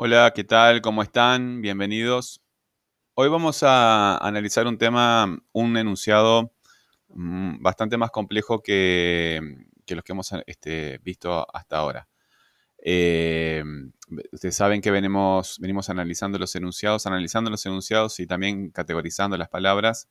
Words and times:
Hola, 0.00 0.32
¿qué 0.32 0.44
tal? 0.44 0.80
¿Cómo 0.80 1.02
están? 1.02 1.60
Bienvenidos. 1.60 2.40
Hoy 3.14 3.28
vamos 3.28 3.64
a 3.64 4.16
analizar 4.18 4.68
un 4.68 4.78
tema, 4.78 5.42
un 5.50 5.76
enunciado 5.76 6.52
mm, 7.08 7.60
bastante 7.60 7.96
más 7.96 8.12
complejo 8.12 8.62
que, 8.62 9.40
los 9.88 10.04
que 10.04 10.12
hemos 10.12 10.32
este, 10.46 10.98
visto 10.98 11.44
hasta 11.52 11.78
ahora. 11.78 12.08
Eh, 12.80 13.64
ustedes 14.30 14.54
saben 14.54 14.80
que 14.80 14.92
venimos, 14.92 15.58
venimos 15.58 15.90
analizando 15.90 16.38
los 16.38 16.54
enunciados, 16.54 17.04
analizando 17.08 17.50
los 17.50 17.66
enunciados 17.66 18.20
y 18.20 18.28
también 18.28 18.70
categorizando 18.70 19.36
las 19.36 19.48
palabras. 19.48 20.08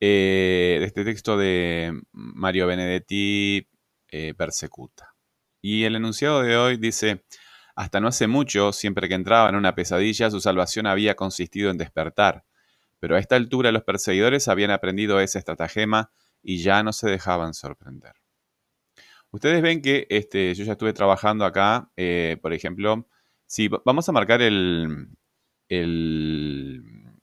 Eh, 0.00 0.80
este 0.82 1.04
texto 1.04 1.36
de 1.38 1.96
Mario 2.10 2.66
Benedetti, 2.66 3.68
eh, 4.08 4.34
Persecuta. 4.36 5.14
Y 5.62 5.84
el 5.84 5.94
enunciado 5.94 6.42
de 6.42 6.56
hoy 6.56 6.78
dice, 6.78 7.22
hasta 7.78 8.00
no 8.00 8.08
hace 8.08 8.26
mucho, 8.26 8.72
siempre 8.72 9.08
que 9.08 9.14
entraba 9.14 9.48
en 9.48 9.54
una 9.54 9.76
pesadilla, 9.76 10.32
su 10.32 10.40
salvación 10.40 10.88
había 10.88 11.14
consistido 11.14 11.70
en 11.70 11.78
despertar. 11.78 12.44
Pero 12.98 13.14
a 13.14 13.20
esta 13.20 13.36
altura 13.36 13.70
los 13.70 13.84
perseguidores 13.84 14.48
habían 14.48 14.72
aprendido 14.72 15.20
ese 15.20 15.38
estratagema 15.38 16.10
y 16.42 16.58
ya 16.58 16.82
no 16.82 16.92
se 16.92 17.08
dejaban 17.08 17.54
sorprender. 17.54 18.14
Ustedes 19.30 19.62
ven 19.62 19.80
que 19.80 20.08
este, 20.10 20.52
yo 20.56 20.64
ya 20.64 20.72
estuve 20.72 20.92
trabajando 20.92 21.44
acá, 21.44 21.88
eh, 21.96 22.36
por 22.42 22.52
ejemplo, 22.52 23.06
si 23.46 23.68
vamos 23.68 24.08
a 24.08 24.12
marcar 24.12 24.42
el 24.42 25.08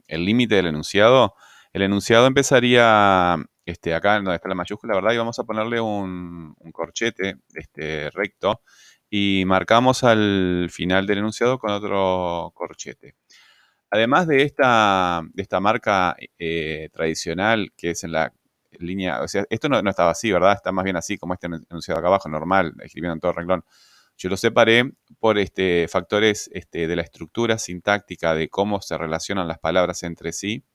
límite 0.08 0.56
del 0.56 0.68
enunciado, 0.68 1.36
el 1.74 1.82
enunciado 1.82 2.28
empezaría 2.28 3.36
este, 3.66 3.96
acá 3.96 4.16
donde 4.16 4.36
está 4.36 4.48
la 4.48 4.56
mayúscula, 4.56 4.94
¿verdad? 4.94 5.14
Y 5.14 5.18
vamos 5.18 5.40
a 5.40 5.44
ponerle 5.44 5.82
un, 5.82 6.56
corchete 6.72 7.40
este, 7.54 8.12
recto 8.12 8.62
y 9.18 9.46
marcamos 9.46 10.04
al 10.04 10.68
final 10.70 11.08
del 11.08 11.20
enunciado 11.20 11.58
con 11.58 11.72
otro 11.72 12.52
corchete. 12.54 13.16
Además 13.90 14.28
de 14.28 14.42
esta, 14.42 15.22
de 15.34 15.42
esta 15.42 15.62
marca 15.62 16.18
eh, 16.38 16.90
tradicional 16.92 17.72
que 17.78 17.92
es 17.92 18.04
en 18.04 18.12
la 18.12 18.34
línea, 18.78 19.22
o 19.22 19.28
sea, 19.30 19.46
esto 19.50 19.70
no, 19.70 19.80
estaba 19.90 20.12
así, 20.12 20.34
¿verdad? 20.34 20.52
Está 20.52 20.74
más 20.74 20.84
bien 20.84 20.98
así 20.98 21.18
como 21.18 21.34
este 21.34 21.48
enunciado 21.48 21.98
acá 21.98 22.10
abajo, 22.10 22.28
normal, 22.28 22.74
escribiendo 22.84 23.14
en 23.14 23.20
todo 23.22 23.32
el 23.32 23.38
renglón. 23.38 23.64
Yo 24.18 24.28
lo 24.28 24.36
separé 24.36 24.92
por 25.18 25.38
este, 25.38 25.88
factores 25.88 26.50
este, 26.54 26.86
de 26.86 26.96
la 26.98 27.04
estructura 27.04 27.58
sintáctica 27.58 28.36
de 28.36 28.50
cómo 28.50 28.82
se 28.82 28.98
relacionan 28.98 29.48
las 29.48 29.60
palabras 29.60 30.04
entre 30.04 30.34
sí, 30.34 30.66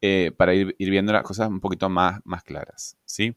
eh, 0.00 0.30
para 0.36 0.54
ir, 0.54 0.76
viendo 0.78 1.12
las 1.12 1.24
cosas 1.24 1.48
un 1.48 1.58
poquito 1.58 1.88
más, 1.88 2.20
más 2.22 2.44
claras, 2.44 2.96
¿sí? 3.04 3.34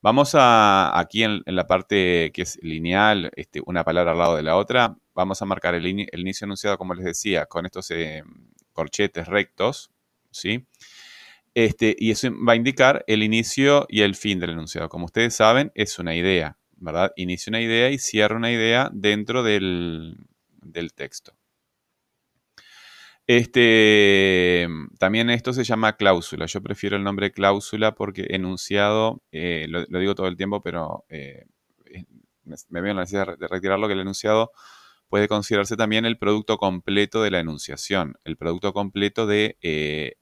Vamos 0.00 0.34
a, 0.34 0.96
aquí 0.98 1.24
en, 1.24 1.42
la 1.46 1.66
parte 1.66 2.30
que 2.32 2.42
es 2.42 2.58
lineal, 2.62 3.32
este, 3.34 3.60
una 3.66 3.82
palabra 3.82 4.12
al 4.12 4.18
lado 4.18 4.36
de 4.36 4.44
la 4.44 4.56
otra, 4.56 4.96
vamos 5.12 5.42
a 5.42 5.44
marcar 5.44 5.74
el, 5.74 5.86
inicio 5.86 6.44
enunciado, 6.44 6.78
como 6.78 6.94
les 6.94 7.04
decía, 7.04 7.46
con 7.46 7.66
estos 7.66 7.90
eh, 7.90 8.22
corchetes 8.72 9.26
rectos, 9.26 9.90
¿sí? 10.30 10.66
Este, 11.54 11.96
y 11.98 12.12
eso 12.12 12.28
va 12.46 12.52
a 12.52 12.56
indicar 12.56 13.04
el 13.08 13.24
inicio 13.24 13.86
y 13.88 14.02
el 14.02 14.14
fin 14.14 14.38
del 14.38 14.50
enunciado. 14.50 14.88
Como 14.88 15.06
ustedes 15.06 15.34
saben, 15.34 15.72
es 15.74 15.98
una 15.98 16.14
idea, 16.14 16.56
¿verdad? 16.76 17.12
Inicia 17.16 17.50
una 17.50 17.60
idea 17.60 17.90
y 17.90 17.98
cierra 17.98 18.36
una 18.36 18.52
idea 18.52 18.90
dentro 18.92 19.42
del, 19.42 20.16
texto. 20.94 21.32
Este, 23.28 24.66
también 24.98 25.28
esto 25.28 25.52
se 25.52 25.62
llama 25.62 25.96
cláusula. 25.98 26.46
Yo 26.46 26.62
prefiero 26.62 26.96
el 26.96 27.04
nombre 27.04 27.30
cláusula 27.30 27.94
porque 27.94 28.26
enunciado, 28.30 29.22
eh, 29.32 29.66
lo, 29.68 29.84
digo 29.84 30.14
todo 30.14 30.28
el 30.28 30.36
tiempo, 30.38 30.62
pero 30.62 31.04
eh, 31.10 31.44
me 32.70 32.80
veo 32.80 32.92
en 32.92 32.96
la 32.96 33.02
necesidad 33.02 33.36
de 33.36 33.46
retirarlo, 33.46 33.86
que 33.86 33.92
el 33.92 34.00
enunciado 34.00 34.50
puede 35.10 35.28
considerarse 35.28 35.76
también 35.76 36.06
el 36.06 36.16
producto 36.16 36.56
completo 36.56 37.22
de 37.22 37.30
la 37.30 37.40
enunciación, 37.40 38.14
el 38.24 38.38
producto 38.38 38.72
completo 38.72 39.26
de 39.26 39.58
eh, 39.60 40.14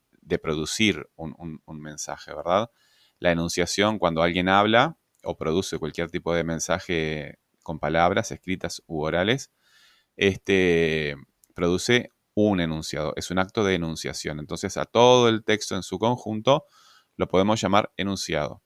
producir 0.43 1.09
un, 1.15 1.61
mensaje, 1.81 2.35
¿verdad? 2.35 2.73
La 3.21 3.31
enunciación, 3.31 4.01
cuando 4.01 4.23
alguien 4.25 4.49
habla 4.49 4.97
o 5.23 5.37
produce 5.37 5.79
cualquier 5.79 6.11
tipo 6.11 6.35
de 6.35 6.43
mensaje 6.43 7.39
con 7.63 7.79
palabras 7.79 8.33
escritas 8.33 8.83
u 8.89 9.03
orales, 9.03 9.53
este, 10.17 11.15
produce 11.55 12.11
un 12.37 12.61
enunciado, 12.61 13.15
es 13.17 13.31
un 13.31 13.39
acto 13.41 13.65
de 13.65 13.75
enunciación. 13.75 14.39
Entonces 14.39 14.77
a 14.77 14.85
todo 14.85 15.29
el 15.29 15.43
texto 15.43 15.75
en 15.75 15.83
su 15.83 15.99
conjunto 15.99 16.67
lo 17.17 17.27
podemos 17.29 17.61
llamar 17.61 17.91
enunciado. 17.97 18.63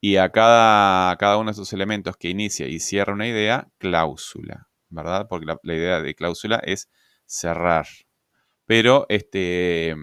Y 0.00 0.16
a 0.16 0.30
cada, 0.30 1.16
cada 1.16 1.38
uno 1.38 1.50
de 1.50 1.52
esos 1.52 1.72
elementos 1.72 2.16
que 2.18 2.28
inicia 2.28 2.68
y 2.68 2.78
cierra 2.78 3.14
una 3.14 3.26
idea, 3.26 3.68
cláusula, 3.78 4.68
¿verdad? 4.90 5.26
Porque 5.28 5.46
la, 5.46 5.74
idea 5.74 6.00
de 6.02 6.14
cláusula 6.14 6.60
es 6.62 6.90
cerrar. 7.24 7.86
Pero 8.66 9.06
este, 9.08 9.94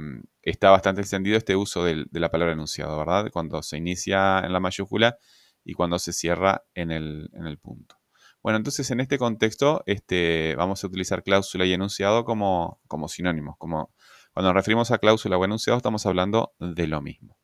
está 0.42 0.72
bastante 0.72 1.02
extendido 1.02 1.38
este 1.38 1.56
uso 1.56 1.86
de 1.86 2.08
la 2.12 2.32
palabra 2.32 2.54
enunciado, 2.54 2.98
¿verdad? 2.98 3.30
Cuando 3.32 3.62
se 3.62 3.78
inicia 3.78 4.40
en 4.40 4.54
la 4.54 4.60
mayúscula 4.60 5.18
y 5.64 5.74
cuando 5.74 6.00
se 6.00 6.14
cierra 6.14 6.64
en 6.74 6.92
el, 6.92 7.60
punto. 7.62 7.98
Bueno, 8.44 8.58
entonces 8.58 8.92
en 8.92 9.00
este 9.00 9.18
contexto 9.18 9.84
este, 9.86 10.54
vamos 10.58 10.84
a 10.84 10.88
utilizar 10.88 11.24
cláusula 11.24 11.66
y 11.66 11.72
enunciado 11.72 12.26
como, 12.26 12.82
sinónimos. 13.08 13.56
Cuando 13.58 13.90
nos 14.36 14.54
referimos 14.54 14.92
a 14.92 14.98
cláusula 14.98 15.38
o 15.38 15.46
enunciado 15.46 15.78
estamos 15.78 16.06
hablando 16.06 16.54
de 16.60 16.88
lo 16.88 17.02
mismo. 17.02 17.38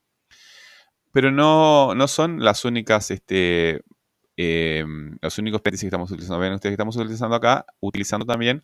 Pero 1.13 1.31
no, 1.31 1.95
no 1.95 2.07
son 2.09 2.43
las 2.43 2.65
únicas, 2.65 3.11
este, 3.11 3.81
eh, 4.35 4.83
los 5.21 5.38
únicos 5.39 5.61
paréntesis 5.61 5.83
que 5.83 5.88
estamos 5.88 6.11
utilizando. 6.11 6.39
Ven 6.39 6.53
ustedes 6.53 6.71
que 6.71 6.75
estamos 6.75 6.97
utilizando 6.97 7.35
acá, 7.35 7.65
utilizando 7.79 8.25
también 8.25 8.61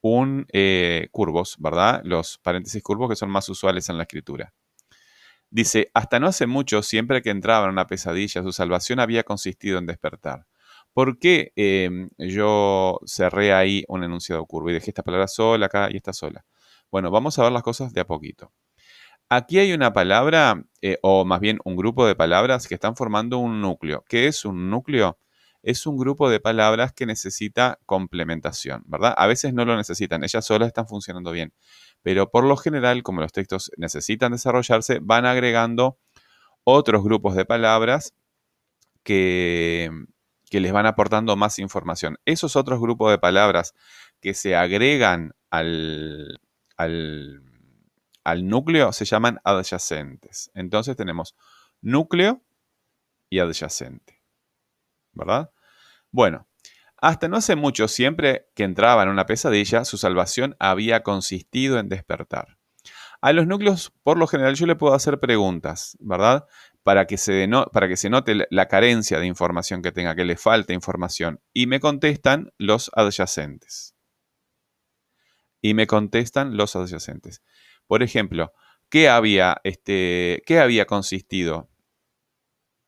un 0.00 0.46
eh, 0.52 1.08
curvos, 1.12 1.54
¿verdad? 1.60 2.00
Los 2.04 2.38
paréntesis 2.38 2.82
curvos 2.82 3.08
que 3.08 3.16
son 3.16 3.30
más 3.30 3.48
usuales 3.48 3.88
en 3.88 3.96
la 3.96 4.02
escritura. 4.02 4.52
Dice, 5.50 5.90
hasta 5.94 6.18
no 6.18 6.26
hace 6.26 6.48
mucho, 6.48 6.82
siempre 6.82 7.22
que 7.22 7.30
entraba 7.30 7.66
en 7.66 7.72
una 7.72 7.86
pesadilla, 7.86 8.42
su 8.42 8.52
salvación 8.52 8.98
había 8.98 9.22
consistido 9.22 9.78
en 9.78 9.86
despertar. 9.86 10.46
¿Por 10.96 11.18
qué 11.18 11.52
em, 11.56 12.08
yo 12.16 13.00
cerré 13.04 13.52
ahí 13.52 13.84
un 13.86 14.02
enunciado 14.02 14.46
curvo 14.46 14.70
y 14.70 14.72
dejé 14.72 14.92
esta 14.92 15.02
palabra 15.02 15.28
sola 15.28 15.66
acá 15.66 15.90
y 15.90 15.96
esta 15.98 16.14
sola? 16.14 16.46
Bueno, 16.90 17.10
vamos 17.10 17.38
a 17.38 17.42
ver 17.42 17.52
las 17.52 17.62
cosas 17.62 17.92
de 17.92 18.00
a 18.00 18.06
poquito. 18.06 18.50
Aquí 19.28 19.58
hay 19.58 19.74
una 19.74 19.92
palabra, 19.92 20.64
eh, 20.80 20.98
o 21.02 21.26
más 21.26 21.40
bien 21.40 21.58
un 21.66 21.76
grupo 21.76 22.06
de 22.06 22.14
palabras 22.14 22.66
que 22.66 22.72
están 22.72 22.96
formando 22.96 23.36
un 23.36 23.60
núcleo. 23.60 24.04
¿Qué 24.08 24.26
es 24.26 24.46
un 24.46 24.70
núcleo? 24.70 25.18
es 25.62 25.86
un 25.86 25.98
grupo 25.98 26.30
de 26.30 26.40
palabras 26.40 26.94
que 26.94 27.04
necesita 27.04 27.78
complementación, 27.84 28.82
¿verdad? 28.86 29.14
A 29.18 29.26
veces 29.26 29.52
no 29.52 29.66
lo 29.66 29.76
necesitan, 29.76 30.24
ellas 30.24 30.46
solas 30.46 30.68
están 30.68 30.86
funcionando 30.88 31.32
bien, 31.32 31.52
pero 32.02 32.30
por 32.30 32.44
lo 32.44 32.56
general, 32.56 33.02
como 33.02 33.20
los 33.20 33.32
textos 33.32 33.70
necesitan 33.76 34.32
desarrollarse, 34.32 35.00
van 35.02 35.26
agregando 35.26 35.98
otros 36.64 37.02
grupos 37.04 37.34
de 37.34 37.44
palabras 37.44 38.14
que, 39.02 39.90
que 40.50 40.60
les 40.60 40.72
van 40.72 40.86
aportando 40.86 41.36
más 41.36 41.58
información. 41.58 42.18
Esos 42.24 42.56
otros 42.56 42.80
grupos 42.80 43.10
de 43.10 43.18
palabras 43.18 43.74
que 44.20 44.34
se 44.34 44.56
agregan 44.56 45.32
al, 45.50 46.40
al, 46.76 47.42
al 48.24 48.48
núcleo 48.48 48.92
se 48.92 49.04
llaman 49.04 49.40
adyacentes. 49.44 50.50
Entonces 50.54 50.96
tenemos 50.96 51.34
núcleo 51.80 52.42
y 53.30 53.40
adyacente. 53.40 54.22
¿Verdad? 55.12 55.50
Bueno, 56.10 56.46
hasta 56.98 57.28
no 57.28 57.36
hace 57.36 57.56
mucho, 57.56 57.88
siempre 57.88 58.48
que 58.54 58.64
entraba 58.64 59.02
en 59.02 59.10
una 59.10 59.26
pesadilla, 59.26 59.84
su 59.84 59.98
salvación 59.98 60.56
había 60.58 61.02
consistido 61.02 61.78
en 61.78 61.88
despertar. 61.88 62.58
A 63.20 63.32
los 63.32 63.46
núcleos, 63.46 63.92
por 64.02 64.18
lo 64.18 64.26
general, 64.26 64.54
yo 64.54 64.66
le 64.66 64.76
puedo 64.76 64.94
hacer 64.94 65.18
preguntas, 65.20 65.96
¿verdad? 66.00 66.46
Para 66.86 67.06
que 67.06 67.18
se, 67.18 67.48
para 67.72 67.88
que 67.88 67.96
se 67.96 68.08
note 68.10 68.46
la 68.48 68.68
carencia 68.68 69.18
de 69.18 69.26
información 69.26 69.82
que 69.82 69.90
tenga, 69.90 70.14
que 70.14 70.24
le 70.24 70.36
falte 70.36 70.72
información. 70.72 71.40
Y 71.52 71.66
me 71.66 71.80
contestan 71.80 72.52
los 72.58 72.92
adyacentes. 72.94 73.96
Y 75.60 75.74
me 75.74 75.88
contestan 75.88 76.56
los 76.56 76.76
adyacentes. 76.76 77.42
Por 77.88 78.04
ejemplo, 78.04 78.52
¿qué 78.88 79.08
había, 79.08 79.60
este, 79.64 80.44
¿qué 80.46 80.60
había 80.60 80.86
consistido? 80.86 81.68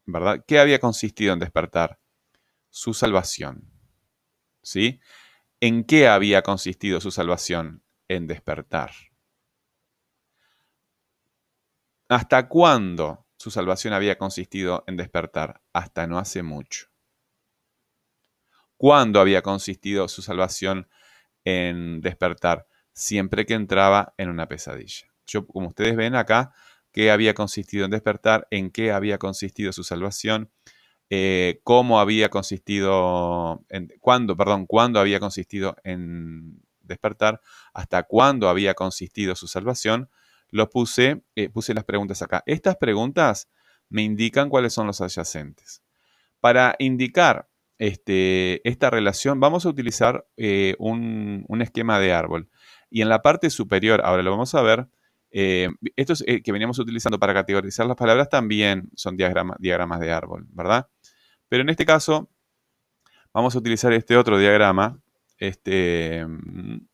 ¿Verdad? 0.06 0.44
¿Qué 0.46 0.61
había 0.61 0.78
consistido 0.78 1.32
en 1.32 1.40
despertar? 1.40 1.99
su 2.70 2.94
salvación. 2.94 3.73
¿Sí? 4.62 5.00
¿En 5.61 5.84
qué 5.84 6.08
había 6.08 6.43
consistido 6.43 7.00
su 7.00 7.11
salvación? 7.11 7.82
En 8.08 8.26
despertar. 8.26 8.93
¿Hasta 12.08 12.49
cuándo 12.49 13.27
su 13.38 13.50
salvación 13.50 13.94
había 13.94 14.19
consistido 14.19 14.85
en 14.87 14.99
despertar? 14.99 15.62
Hasta 15.73 16.06
no 16.06 16.19
hace 16.19 16.43
mucho. 16.43 16.88
¿Cuándo 18.76 19.20
había 19.20 19.43
consistido 19.43 20.06
su 20.08 20.20
salvación 20.20 20.88
en 21.44 22.02
despertar? 22.02 22.67
Siempre 22.93 23.46
que 23.46 23.55
entraba 23.55 24.12
en 24.19 24.29
una 24.29 24.46
pesadilla. 24.46 25.06
Yo, 25.26 25.46
como 25.46 25.69
ustedes 25.69 25.96
ven 25.96 26.14
acá, 26.14 26.52
¿qué 26.93 27.11
había 27.11 27.32
consistido 27.32 27.87
en 27.87 27.90
despertar? 27.90 28.46
¿En 28.50 28.70
qué 28.70 28.93
había 28.93 29.19
consistido 29.19 29.73
su 29.73 29.82
salvación? 29.82 30.50
eh, 31.11 31.61
cómo 31.64 32.00
había 32.00 32.29
consistido, 32.29 33.64
en, 33.70 33.88
cuándo, 34.00 34.37
perdón, 34.37 34.67
cuándo 34.67 35.00
había 35.00 35.20
consistido 35.20 35.76
en 35.85 36.62
despertar, 36.81 37.40
hasta 37.73 38.02
cuándo 38.02 38.49
había 38.49 38.75
consistido 38.75 39.35
su 39.35 39.46
salvación, 39.46 40.11
lo 40.50 40.71
puse, 40.71 41.23
eh, 41.35 41.49
puse 41.49 41.75
las 41.75 41.85
preguntas 41.85 42.23
acá. 42.23 42.43
Estas 42.47 42.77
preguntas 42.77 43.49
me 43.89 44.03
indican 44.03 44.49
cuáles 44.49 44.73
son 44.73 44.87
los 44.87 45.00
adyacentes. 45.00 45.83
Para 46.41 46.77
indicar 46.79 47.49
este, 47.79 48.67
esta 48.69 48.91
relación, 48.91 49.41
vamos 49.41 49.67
a 49.67 49.69
utilizar 49.69 50.27
eh, 50.37 50.75
un, 50.79 51.47
esquema 51.61 51.99
de 51.99 52.12
árbol. 52.12 52.49
Y 52.91 53.03
en 53.03 53.09
la 53.09 53.23
parte 53.23 53.50
superior, 53.50 54.00
ahora 54.05 54.23
lo 54.23 54.31
vamos 54.31 54.55
a 54.55 54.62
ver, 54.62 54.89
eh, 55.31 55.69
estos 55.97 56.23
que 56.23 56.53
veníamos 56.53 56.79
utilizando 56.79 57.19
para 57.19 57.35
categorizar 57.35 57.87
las 57.87 57.97
palabras 57.97 58.31
también 58.31 58.91
son 58.95 59.17
diagramas 59.17 60.00
de 60.00 60.12
árbol, 60.12 60.47
¿verdad? 60.50 60.89
Pero 61.49 61.62
en 61.62 61.69
este 61.69 61.85
caso, 61.85 62.31
vamos 63.33 63.55
a 63.55 63.59
utilizar 63.59 63.93
este 63.93 64.17
otro 64.17 64.39
diagrama. 64.39 65.00
Este, 65.39 66.25
mm, 66.27 66.79
no 66.79 66.89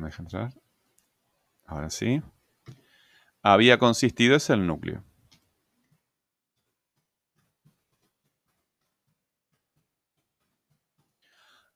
me 0.00 0.06
deja 0.06 0.22
entrar. 0.22 0.52
Ahora 1.66 1.90
sí. 1.90 2.22
Había 3.42 3.78
consistido 3.78 4.36
es 4.36 4.50
el 4.50 4.66
núcleo. 4.66 5.04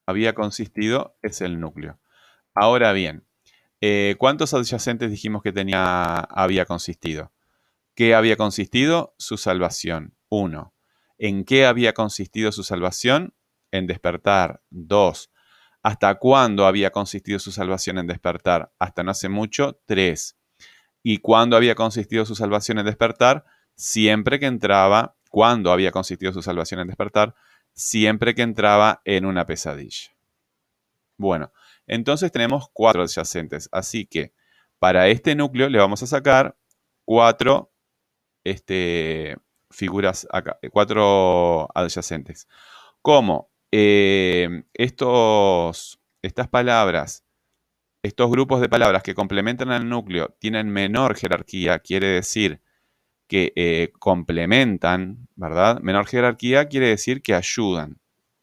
Había 0.06 0.34
consistido 0.34 1.16
es 1.22 1.40
el 1.40 1.60
núcleo. 1.60 1.98
Ahora 2.54 2.92
bien, 2.92 3.26
eh, 3.80 4.16
¿cuántos 4.18 4.52
adyacentes 4.52 5.10
dijimos 5.10 5.42
que 5.42 5.52
tenía 5.52 6.16
había 6.16 6.66
consistido? 6.66 7.32
¿Qué 7.94 8.14
había 8.14 8.36
consistido? 8.36 9.14
Su 9.18 9.36
salvación. 9.36 10.16
Uno. 10.28 10.74
¿En 11.16 11.44
qué 11.44 11.64
había 11.64 11.94
consistido 11.94 12.52
su 12.52 12.64
salvación? 12.64 13.34
En 13.70 13.86
despertar. 13.86 14.62
Dos. 14.70 15.30
¿Hasta 15.84 16.14
cuándo 16.14 16.66
había 16.66 16.90
consistido 16.90 17.38
su 17.38 17.52
salvación 17.52 17.98
en 17.98 18.06
despertar? 18.06 18.72
Hasta 18.78 19.02
no 19.02 19.10
hace 19.10 19.28
mucho. 19.28 19.78
Tres. 19.84 20.38
¿Y 21.02 21.18
cuándo 21.18 21.58
había 21.58 21.74
consistido 21.74 22.24
su 22.24 22.34
salvación 22.34 22.78
en 22.78 22.86
despertar? 22.86 23.44
Siempre 23.74 24.40
que 24.40 24.46
entraba. 24.46 25.14
¿Cuándo 25.28 25.70
había 25.70 25.92
consistido 25.92 26.32
su 26.32 26.40
salvación 26.40 26.80
en 26.80 26.86
despertar? 26.86 27.34
Siempre 27.74 28.34
que 28.34 28.40
entraba 28.40 29.02
en 29.04 29.26
una 29.26 29.44
pesadilla. 29.44 30.16
Bueno, 31.18 31.52
entonces 31.86 32.32
tenemos 32.32 32.70
cuatro 32.72 33.02
adyacentes. 33.02 33.68
Así 33.70 34.06
que 34.06 34.32
para 34.78 35.08
este 35.08 35.34
núcleo 35.34 35.68
le 35.68 35.78
vamos 35.78 36.02
a 36.02 36.06
sacar 36.06 36.56
cuatro 37.04 37.70
este, 38.42 39.36
figuras 39.70 40.26
acá, 40.30 40.58
cuatro 40.72 41.68
adyacentes. 41.74 42.48
Como 43.02 43.50
eh, 43.76 44.62
estos, 44.72 45.98
estas 46.22 46.46
palabras, 46.46 47.24
estos 48.04 48.30
grupos 48.30 48.60
de 48.60 48.68
palabras 48.68 49.02
que 49.02 49.16
complementan 49.16 49.72
al 49.72 49.88
núcleo 49.88 50.36
tienen 50.38 50.68
menor 50.68 51.16
jerarquía, 51.16 51.80
quiere 51.80 52.06
decir 52.06 52.60
que 53.26 53.52
eh, 53.56 53.90
complementan, 53.98 55.26
¿verdad? 55.34 55.80
Menor 55.80 56.06
jerarquía 56.06 56.68
quiere 56.68 56.86
decir 56.86 57.20
que 57.20 57.34
ayudan. 57.34 57.98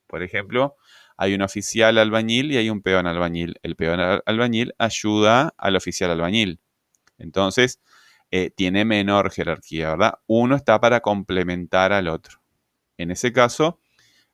Por 0.06 0.22
ejemplo, 0.22 0.76
hay 1.16 1.34
un 1.34 1.44
oficial 1.44 1.98
albañil 1.98 2.52
y 2.52 2.58
hay 2.58 2.70
un 2.70 2.82
peón 2.82 3.08
albañil. 3.08 3.56
El 3.64 3.78
peón 3.78 4.02
albañil 4.26 4.74
ayuda 4.80 5.54
al 5.58 5.78
oficial 5.78 6.12
albañil. 6.12 6.60
Entonces, 7.18 7.80
eh, 8.32 8.50
tiene 8.50 8.84
menor 8.84 9.32
jerarquía, 9.32 9.92
¿verdad? 9.92 10.16
Uno 10.28 10.58
está 10.58 10.82
para 10.82 11.00
complementar 11.00 11.94
al 11.94 12.10
otro. 12.10 12.42
En 12.98 13.12
ese 13.12 13.32
caso, 13.32 13.80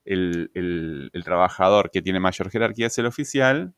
el, 0.08 1.12
trabajador 1.24 1.92
que 1.92 2.02
tiene 2.02 2.20
mayor 2.20 2.50
jerarquía 2.50 2.88
es 2.88 2.98
el 2.98 3.06
oficial 3.06 3.76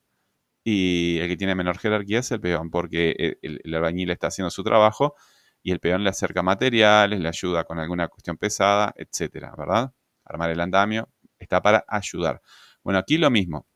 y 0.63 1.19
el 1.19 1.27
que 1.27 1.37
tiene 1.37 1.55
menor 1.55 1.77
jerarquía 1.77 2.19
es 2.19 2.31
el 2.31 2.41
peón, 2.41 2.69
porque 2.69 3.15
eh, 3.17 3.37
el, 3.41 3.75
albañil 3.75 4.11
está 4.11 4.27
haciendo 4.27 4.49
su 4.49 4.63
trabajo 4.63 5.15
y 5.63 5.71
el 5.71 5.79
peón 5.79 6.03
le 6.03 6.09
acerca 6.09 6.43
materiales, 6.43 7.19
le 7.19 7.27
ayuda 7.27 7.63
con 7.65 7.79
alguna 7.79 8.07
cuestión 8.07 8.37
pesada, 8.37 8.93
etcétera, 8.95 9.53
¿verdad? 9.57 9.93
Armar 10.25 10.51
el 10.51 10.59
andamio 10.59 11.09
está 11.37 11.61
para 11.61 11.85
ayudar. 11.87 12.41
Bueno, 12.83 12.99
aquí 12.99 13.17
lo 13.17 13.29
mismo. 13.29 13.67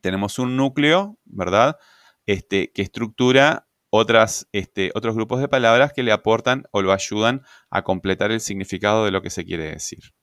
Tenemos 0.00 0.38
un 0.38 0.56
núcleo, 0.56 1.18
¿verdad? 1.24 1.76
Este, 2.26 2.72
que 2.72 2.82
estructura 2.82 3.68
otras, 3.90 4.48
este, 4.52 4.90
otros 4.94 5.14
grupos 5.14 5.40
de 5.40 5.48
palabras 5.48 5.92
que 5.92 6.02
le 6.02 6.12
aportan 6.12 6.64
o 6.72 6.82
lo 6.82 6.92
ayudan 6.92 7.42
a 7.70 7.82
completar 7.82 8.32
el 8.32 8.40
significado 8.40 9.04
de 9.04 9.10
lo 9.10 9.22
que 9.22 9.30
se 9.30 9.44
quiere 9.44 9.64
decir. 9.64 10.14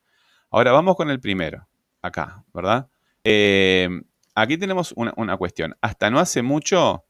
Ahora 0.51 0.72
vamos 0.72 0.96
con 0.96 1.10
el 1.10 1.19
primero, 1.19 1.68
acá, 2.01 2.44
¿verdad? 2.54 2.90
Em, 3.24 4.04
aquí 4.36 4.57
tenemos 4.57 4.94
una, 4.96 5.38
cuestión. 5.38 5.75
Hasta 5.81 6.10
no 6.10 6.19
hace 6.19 6.42
mucho 6.42 7.06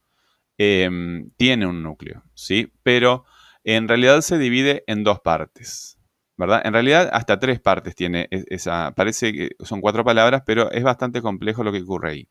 em, 0.57 1.31
tiene 1.37 1.65
un 1.65 1.81
núcleo, 1.83 2.23
¿sí? 2.33 2.73
Pero 2.83 3.25
en 3.63 3.87
realidad 3.87 4.21
se 4.21 4.37
divide 4.37 4.83
en 4.87 5.03
dos 5.03 5.21
partes, 5.21 5.97
¿verdad? 6.37 6.61
En 6.65 6.73
realidad 6.73 7.09
hasta 7.13 7.39
tres 7.39 7.61
partes 7.61 7.95
tiene 7.95 8.27
e, 8.31 8.43
esa, 8.49 8.93
parece 8.95 9.31
que 9.33 9.51
son 9.63 9.81
cuatro 9.81 10.03
palabras, 10.03 10.43
pero 10.45 10.71
es 10.71 10.83
bastante 10.83 11.21
complejo 11.21 11.63
lo 11.63 11.71
que 11.71 11.81
ocurre 11.81 12.11
ahí. 12.11 12.29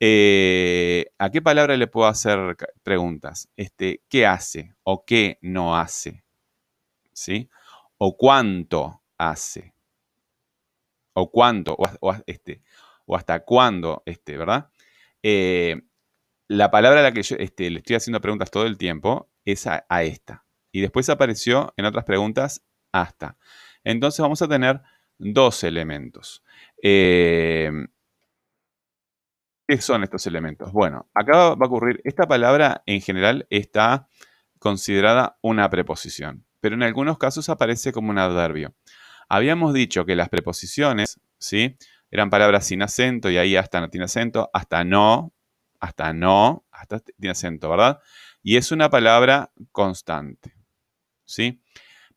Eh, 0.00 1.06
¿A 1.18 1.30
qué 1.30 1.42
palabra 1.42 1.76
le 1.76 1.86
puedo 1.86 2.08
hacer 2.08 2.56
preguntas? 2.82 3.48
Este, 3.56 4.02
¿Qué 4.08 4.26
hace 4.26 4.74
o 4.82 5.04
qué 5.04 5.38
no 5.42 5.76
hace? 5.76 6.24
¿Sí? 7.12 7.48
¿O 7.98 8.16
cuánto 8.16 9.02
hace? 9.18 9.73
¿O 11.14 11.30
cuánto? 11.30 11.76
O, 11.78 12.14
este, 12.26 12.62
o 13.06 13.16
hasta 13.16 13.40
cuándo, 13.44 14.02
este, 14.06 14.36
¿verdad? 14.36 14.68
Eh, 15.22 15.80
la 16.48 16.70
palabra 16.70 17.00
a 17.00 17.02
la 17.02 17.12
que 17.12 17.22
yo 17.22 17.36
este, 17.38 17.70
le 17.70 17.78
estoy 17.78 17.96
haciendo 17.96 18.20
preguntas 18.20 18.50
todo 18.50 18.66
el 18.66 18.76
tiempo 18.76 19.30
es 19.44 19.66
a, 19.66 19.84
esta. 20.02 20.44
Y 20.72 20.80
después 20.80 21.08
apareció 21.08 21.72
en 21.76 21.86
otras 21.86 22.04
preguntas 22.04 22.62
hasta. 22.92 23.38
Entonces 23.84 24.20
vamos 24.20 24.42
a 24.42 24.48
tener 24.48 24.80
dos 25.18 25.64
elementos. 25.64 26.42
Eh, 26.82 27.70
¿Qué 29.66 29.80
son 29.80 30.02
estos 30.02 30.26
elementos? 30.26 30.72
Bueno, 30.72 31.08
acá 31.14 31.54
va 31.54 31.64
a 31.64 31.68
ocurrir, 31.68 32.00
esta 32.04 32.26
palabra 32.26 32.82
en 32.84 33.00
general 33.00 33.46
está 33.48 34.08
considerada 34.58 35.38
una 35.40 35.70
preposición, 35.70 36.44
pero 36.60 36.74
en 36.74 36.82
algunos 36.82 37.16
casos 37.16 37.48
aparece 37.48 37.92
como 37.92 38.10
un 38.10 38.18
adverbio. 38.18 38.74
Habíamos 39.34 39.74
dicho 39.74 40.06
que 40.06 40.14
las 40.14 40.28
preposiciones, 40.28 41.20
¿sí? 41.38 41.76
Eran 42.08 42.30
palabras 42.30 42.66
sin 42.68 42.82
acento 42.82 43.30
y 43.30 43.36
ahí 43.36 43.56
hasta 43.56 43.80
no 43.80 43.90
tiene 43.90 44.04
acento, 44.04 44.48
hasta 44.52 44.84
no, 44.84 45.34
hasta 45.80 46.12
no, 46.12 46.64
hasta 46.70 47.00
tiene 47.00 47.32
acento, 47.32 47.68
¿verdad? 47.68 47.98
Y 48.44 48.58
es 48.58 48.70
una 48.70 48.90
palabra 48.90 49.50
constante, 49.72 50.54
¿sí? 51.24 51.60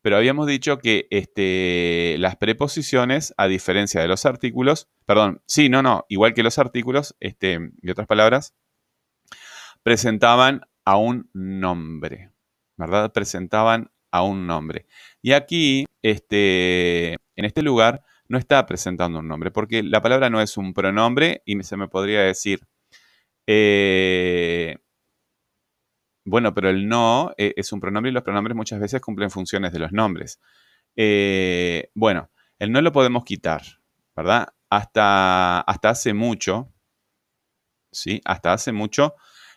pero 0.00 0.16
habíamos 0.16 0.46
dicho 0.46 0.78
que 0.78 1.08
este, 1.10 2.14
las 2.20 2.36
preposiciones, 2.36 3.34
a 3.36 3.48
diferencia 3.48 4.00
de 4.00 4.06
los 4.06 4.24
artículos, 4.24 4.88
perdón, 5.04 5.42
sí, 5.46 5.68
no, 5.68 5.82
no, 5.82 6.06
igual 6.08 6.34
que 6.34 6.44
los 6.44 6.60
artículos, 6.60 7.16
este, 7.18 7.58
y 7.82 7.90
otras 7.90 8.06
palabras, 8.06 8.54
presentaban 9.82 10.62
a 10.84 10.96
un 10.96 11.28
nombre, 11.32 12.30
¿verdad? 12.76 13.12
Presentaban 13.12 13.90
a 14.10 14.22
un 14.22 14.46
nombre. 14.46 14.86
Y 15.20 15.32
aquí, 15.32 15.86
este, 16.02 17.12
en 17.12 17.44
este 17.44 17.62
lugar, 17.62 18.04
no 18.28 18.38
está 18.38 18.66
presentando 18.66 19.18
un 19.20 19.28
nombre, 19.28 19.50
porque 19.50 19.82
la 19.82 20.02
palabra 20.02 20.30
no 20.30 20.40
es 20.40 20.56
un 20.56 20.74
pronombre 20.74 21.42
y 21.44 21.62
se 21.62 21.76
me 21.76 21.88
podría 21.88 22.20
decir, 22.20 22.60
eh, 23.46 24.76
bueno, 26.24 26.52
pero 26.52 26.68
el 26.68 26.88
no 26.88 27.32
eh, 27.38 27.54
es 27.56 27.72
un 27.72 27.80
pronombre 27.80 28.10
y 28.10 28.14
los 28.14 28.22
pronombres 28.22 28.54
muchas 28.54 28.80
veces 28.80 29.00
cumplen 29.00 29.30
funciones 29.30 29.72
de 29.72 29.78
los 29.78 29.92
nombres. 29.92 30.40
Eh, 30.94 31.90
bueno, 31.94 32.30
el 32.58 32.70
no 32.70 32.82
lo 32.82 32.92
podemos 32.92 33.24
quitar, 33.24 33.62
¿verdad? 34.14 34.48
Hasta, 34.68 35.60
hasta 35.60 35.90
hace 35.90 36.12
mucho, 36.12 36.70
¿sí? 37.90 38.20
Hasta 38.26 38.52
hace 38.52 38.72
mucho 38.72 39.14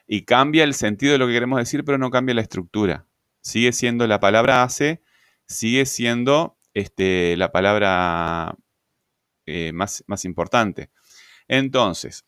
y 0.08 0.24
cambia 0.24 0.64
el 0.64 0.74
sentido 0.74 1.14
de 1.14 1.18
lo 1.18 1.28
que 1.28 1.34
queremos 1.34 1.60
decir, 1.60 1.84
pero 1.84 1.98
no 1.98 2.10
cambia 2.10 2.36
la 2.36 2.42
estructura. 2.42 3.06
Sigue 3.42 3.74
siendo 3.74 4.08
la 4.08 4.20
palabra 4.20 4.64
hace, 4.64 5.02
sigue 5.52 5.86
siendo 5.86 6.58
este, 6.74 7.36
la 7.38 7.52
palabra 7.52 8.56
eh, 9.46 9.72
más, 9.74 10.04
más, 10.08 10.26
importante. 10.26 10.90
Entonces, 11.48 12.26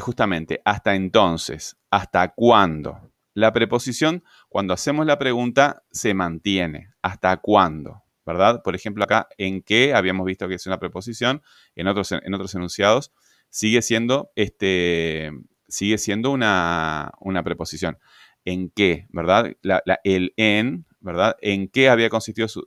justamente, 0.00 0.60
hasta 0.64 0.94
entonces, 0.94 1.76
hasta 1.90 2.28
cuándo, 2.28 3.12
la 3.34 3.52
preposición, 3.52 4.22
cuando 4.48 4.74
hacemos 4.74 5.06
la 5.06 5.18
pregunta, 5.18 5.82
se 5.90 6.12
mantiene. 6.14 6.90
¿Hasta 7.00 7.38
cuándo? 7.38 8.02
¿Verdad? 8.26 8.62
Por 8.62 8.74
ejemplo, 8.74 9.04
acá, 9.04 9.28
¿en 9.38 9.62
qué? 9.62 9.94
Habíamos 9.94 10.26
visto 10.26 10.46
que 10.48 10.54
es 10.54 10.66
una 10.66 10.78
preposición. 10.78 11.42
En 11.74 11.88
otros, 11.88 12.12
en 12.12 12.34
otros 12.34 12.54
enunciados 12.54 13.12
sigue 13.48 13.82
siendo, 13.82 14.30
este, 14.36 15.30
sigue 15.68 15.98
siendo 15.98 16.30
una, 16.30 17.12
preposición. 17.44 17.98
¿En 18.44 18.70
qué? 18.70 19.06
¿Verdad? 19.10 19.56
el 20.04 20.34
en, 20.36 20.86
¿verdad? 21.02 21.36
¿En 21.40 21.68
qué 21.68 21.88
había 21.88 22.08
consistido 22.08 22.48
su, 22.48 22.64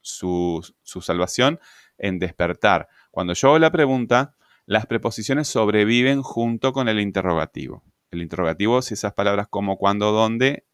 su, 0.00 1.00
salvación? 1.00 1.60
En 1.98 2.18
despertar. 2.18 2.88
Cuando 3.10 3.34
yo 3.34 3.48
hago 3.48 3.58
la 3.58 3.70
pregunta, 3.70 4.34
las 4.66 4.86
preposiciones 4.86 5.46
sobreviven 5.46 6.22
junto 6.22 6.72
con 6.72 6.88
el 6.88 7.00
interrogativo. 7.00 7.84
El 8.10 8.22
interrogativo 8.22 8.78
es 8.78 8.90
esas 8.92 9.12
palabras 9.12 9.46
como, 9.48 9.76
cuándo, 9.76 10.10
dónde, 10.10 10.66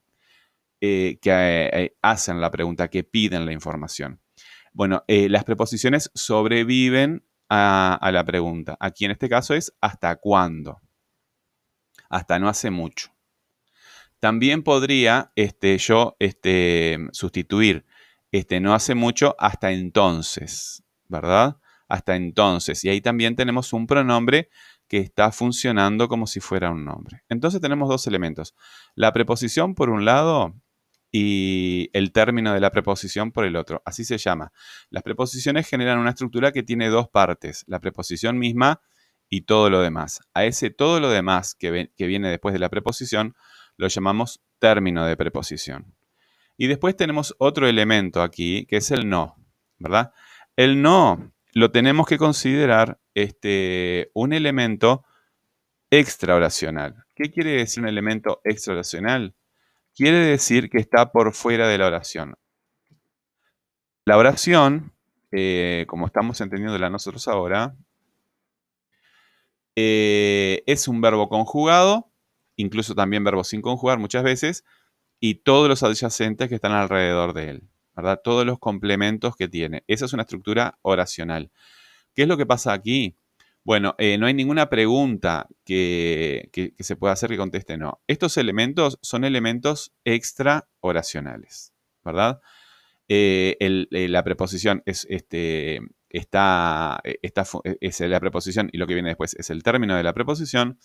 eh, 0.81 1.19
que 1.21 1.31
eh, 1.31 1.97
hacen 2.01 2.41
la 2.41 2.51
pregunta, 2.51 2.89
que 2.89 3.05
piden 3.05 3.45
la 3.45 3.53
información. 3.53 4.21
Bueno, 4.73 5.05
eh, 5.09 5.29
las 5.29 5.45
preposiciones 5.45 6.11
sobreviven 6.15 7.25
a, 7.49 7.99
a, 8.01 8.13
la 8.13 8.25
pregunta. 8.25 8.77
Aquí 8.81 9.05
en 9.05 9.11
este 9.11 9.29
caso 9.29 9.55
es 9.55 9.75
hasta 9.81 10.17
cuándo. 10.17 10.81
Hasta 12.09 12.39
no 12.39 12.49
hace 12.49 12.71
mucho. 12.71 13.11
También 14.21 14.63
podría 14.63 15.33
este, 15.35 15.77
yo 15.79 16.15
este, 16.19 16.99
sustituir 17.13 17.87
este, 18.33 18.61
no 18.61 18.75
hace 18.75 18.95
mucho 18.95 19.35
hasta 19.39 19.73
entonces, 19.73 20.85
¿verdad? 21.09 21.57
Hasta 21.89 22.17
entonces. 22.17 22.85
Y 22.85 22.91
ahí 22.91 23.01
también 23.01 23.35
tenemos 23.35 23.73
un 23.73 23.87
pronombre 23.87 24.51
que 24.87 24.99
está 24.99 25.33
funcionando 25.33 26.09
como 26.09 26.27
si 26.27 26.41
fuera 26.41 26.71
un 26.71 26.85
nombre. 26.85 27.23
Entonces 27.29 27.61
tenemos 27.61 27.89
dos 27.89 28.07
elementos. 28.07 28.55
La 28.95 29.13
preposición 29.13 29.75
por 29.75 29.89
un 29.89 30.05
lado 30.05 30.55
y 31.13 31.91
el 31.93 32.13
término 32.13 32.53
de 32.53 32.61
la 32.61 32.71
preposición 32.71 33.33
por 33.33 33.45
el 33.45 33.57
otro. 33.57 33.83
Así 33.85 34.05
se 34.05 34.19
llama. 34.19 34.53
Las 34.91 35.03
preposiciones 35.03 35.67
generan 35.67 35.99
una 35.99 36.11
estructura 36.11 36.53
que 36.53 36.63
tiene 36.63 36.89
dos 36.89 37.09
partes. 37.09 37.65
La 37.69 37.81
preposición 37.81 38.39
misma 38.39 38.81
y 39.29 39.43
todo 39.43 39.71
lo 39.71 39.81
demás. 39.81 40.21
A 40.35 40.45
ese 40.45 40.71
todo 40.71 41.01
lo 41.01 41.09
demás 41.09 41.55
que, 41.55 41.91
que 41.97 42.07
viene 42.07 42.29
después 42.29 42.53
de 42.53 42.59
la 42.59 42.69
preposición 42.69 43.35
lo 43.81 43.89
llamamos 43.89 44.43
término 44.59 45.07
de 45.07 45.17
preposición. 45.17 45.95
Y 46.59 46.67
después 46.67 46.95
tenemos 46.97 47.35
otro 47.39 47.67
elemento 47.67 48.21
aquí, 48.21 48.67
que 48.67 48.77
es 48.77 48.91
el 48.91 49.09
no, 49.09 49.37
¿verdad? 49.79 50.13
El 50.55 50.83
no 50.83 51.33
lo 51.55 51.71
tenemos 51.71 52.07
que 52.07 52.19
considerar 52.19 53.01
este, 53.15 54.11
un 54.13 54.35
elemento 54.35 55.07
extraoracional. 55.89 57.07
¿Qué 57.15 57.31
quiere 57.31 57.53
decir 57.53 57.83
un 57.83 57.89
elemento 57.89 58.43
extraoracional? 58.45 59.35
Quiere 59.95 60.19
decir 60.19 60.69
que 60.69 60.79
está 60.79 61.11
por 61.11 61.33
fuera 61.33 61.67
de 61.67 61.79
la 61.79 61.87
oración. 61.87 62.37
La 64.05 64.19
oración, 64.19 64.93
eh, 65.33 65.87
como 65.89 66.05
estamos 66.05 66.39
entendiéndola 66.43 66.91
nosotros 66.91 67.27
ahora, 67.29 67.75
eh, 69.75 70.63
es 70.67 70.87
un 70.87 71.01
verbo 71.01 71.31
conjugado 71.31 72.10
incluso 72.61 72.95
también 72.95 73.25
verbos 73.25 73.49
sin 73.49 73.63
conjugar 73.63 73.99
muchas 73.99 74.23
veces, 74.23 74.65
y 75.21 75.37
todos 75.37 75.69
los 75.69 75.83
adyacentes 75.83 76.49
que 76.49 76.55
están 76.55 76.73
alrededor 76.73 77.35
de 77.35 77.51
él, 77.51 77.63
¿verdad? 77.95 78.21
Todos 78.23 78.47
los 78.47 78.59
complementos 78.59 79.37
que 79.37 79.49
tiene. 79.49 79.85
Esa 79.87 80.07
es 80.07 80.13
una 80.13 80.23
estructura 80.23 80.79
oracional. 80.83 81.51
¿Qué 82.15 82.23
es 82.23 82.29
lo 82.29 82.37
que 82.37 82.47
pasa 82.47 82.73
aquí? 82.73 83.17
Bueno, 83.63 83.95
eh, 83.99 84.17
no 84.17 84.27
hay 84.27 84.35
ninguna 84.35 84.71
pregunta 84.71 85.47
que, 85.65 86.51
se 86.79 86.97
pueda 86.97 87.13
hacer 87.13 87.29
que 87.31 87.37
conteste 87.37 87.77
no. 87.77 88.01
Estos 88.07 88.39
elementos 88.39 88.99
son 89.03 89.25
elementos 89.25 89.93
extra 90.05 90.67
oracionales, 90.81 91.75
¿verdad? 92.03 92.41
Eh, 93.09 93.57
eh, 93.61 94.09
la 94.09 94.25
preposición 94.25 94.83
es, 94.87 95.07
este, 95.11 95.81
está, 96.09 97.01
es 97.05 98.01
la 98.01 98.21
preposición 98.21 98.71
y 98.73 98.79
lo 98.79 98.87
que 98.87 98.95
viene 98.95 99.11
después 99.11 99.35
es 99.35 99.51
el 99.51 99.63
término 99.63 99.97
de 99.97 100.05
la 100.05 100.15
preposición 100.15 100.79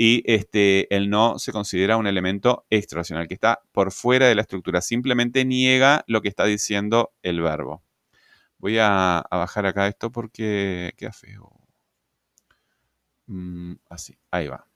y 0.00 0.22
este, 0.32 0.94
el 0.94 1.10
no 1.10 1.40
se 1.40 1.50
considera 1.50 1.96
un 1.96 2.06
elemento 2.06 2.64
extracional, 2.70 3.26
que 3.26 3.34
está 3.34 3.62
por 3.72 3.90
fuera 3.90 4.28
de 4.28 4.36
la 4.36 4.42
estructura, 4.42 4.80
simplemente 4.80 5.44
niega 5.44 6.04
lo 6.06 6.22
que 6.22 6.28
está 6.28 6.44
diciendo 6.44 7.12
el 7.22 7.42
verbo. 7.42 7.82
Voy 8.58 8.78
a, 8.78 9.24
bajar 9.28 9.66
acá 9.66 9.88
esto 9.88 10.12
porque 10.12 10.92
queda 10.96 11.12
feo. 11.12 11.50
Mm, 13.26 13.74
así, 13.90 14.16
ahí 14.30 14.46
va. 14.46 14.68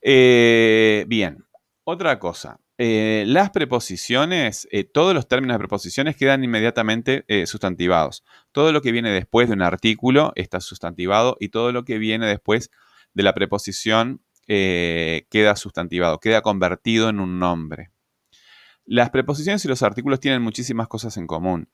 Eh, 0.00 1.04
bien, 1.06 1.44
otra 1.84 2.18
cosa. 2.18 2.58
Eh, 2.78 3.24
las 3.26 3.50
preposiciones, 3.50 4.66
eh, 4.70 4.84
todos 4.84 5.14
los 5.14 5.28
términos 5.28 5.56
de 5.56 5.58
preposiciones 5.58 6.16
quedan 6.16 6.42
inmediatamente 6.42 7.24
sustantivados. 7.46 8.24
Todo 8.52 8.72
lo 8.72 8.80
que 8.80 8.92
viene 8.92 9.10
después 9.10 9.48
de 9.48 9.54
un 9.54 9.62
artículo 9.62 10.32
está 10.36 10.60
sustantivado 10.60 11.36
y 11.38 11.50
todo 11.50 11.70
lo 11.72 11.84
que 11.84 11.98
viene 11.98 12.26
después 12.26 12.70
de 13.16 13.22
la 13.22 13.32
preposición 13.32 14.22
eh, 14.46 15.26
queda 15.30 15.56
sustantivado, 15.56 16.20
queda 16.20 16.42
convertido 16.42 17.08
en 17.08 17.18
un 17.18 17.38
nombre. 17.38 17.90
Las 18.84 19.08
preposiciones 19.08 19.64
y 19.64 19.68
los 19.68 19.82
artículos 19.82 20.20
tienen 20.20 20.42
muchísimas 20.42 20.86
cosas 20.86 21.16
en 21.16 21.26
común. 21.26 21.70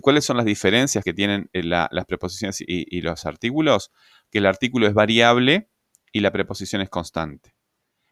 ¿Cuáles 0.00 0.24
son 0.24 0.36
las 0.36 0.46
diferencias 0.46 1.04
que 1.04 1.12
tienen 1.12 1.50
eh, 1.52 1.64
las 1.64 2.04
preposiciones 2.06 2.62
y, 2.64 3.00
los 3.00 3.26
artículos? 3.26 3.90
Que 4.30 4.38
el 4.38 4.46
artículo 4.46 4.86
es 4.86 4.94
variable 4.94 5.68
y 6.12 6.20
la 6.20 6.30
preposición 6.30 6.80
es 6.80 6.88
constante. 6.88 7.56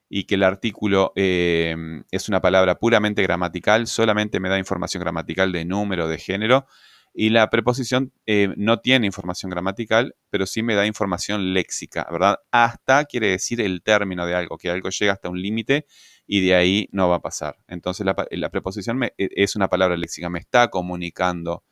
Y 0.08 0.24
que 0.24 0.34
el 0.34 0.42
artículo 0.42 1.12
eh, 1.14 1.76
es 2.10 2.28
una 2.28 2.42
palabra 2.42 2.80
puramente 2.80 3.22
gramatical, 3.22 3.86
solamente 3.86 4.40
me 4.40 4.48
da 4.48 4.58
información 4.58 5.02
gramatical 5.02 5.52
de 5.52 5.64
número, 5.64 6.08
de 6.08 6.18
género, 6.18 6.66
y 7.14 7.28
la 7.28 7.50
preposición 7.50 8.12
eh, 8.26 8.48
no 8.56 8.80
tiene 8.80 9.06
información 9.06 9.50
gramatical, 9.50 10.16
pero 10.30 10.46
sí 10.46 10.62
me 10.62 10.74
da 10.74 10.86
información 10.86 11.52
léxica, 11.52 12.06
¿verdad? 12.10 12.38
Hasta 12.50 13.04
quiere 13.04 13.28
decir 13.28 13.60
el 13.60 13.82
término 13.82 14.24
de 14.24 14.34
algo, 14.34 14.56
que 14.56 14.70
algo 14.70 14.88
llega 14.88 15.12
hasta 15.12 15.28
un 15.28 15.40
límite 15.40 15.86
y 16.26 16.44
de 16.46 16.54
ahí 16.54 16.88
no 16.92 17.08
va 17.08 17.16
a 17.16 17.20
pasar. 17.20 17.58
Entonces 17.68 18.06
la, 18.06 18.50
preposición 18.50 19.02
e, 19.02 19.12
es 19.18 19.56
una 19.56 19.68
palabra 19.68 19.96
léxica, 19.96 20.30
me 20.30 20.38
está 20.38 20.68
comunicando 20.68 21.64